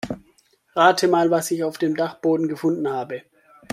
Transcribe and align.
Rate 0.75 1.07
mal, 1.07 1.29
was 1.29 1.51
ich 1.51 1.63
auf 1.63 1.77
dem 1.77 1.95
Dachboden 1.95 2.47
gefunden 2.47 2.87
habe. 2.89 3.21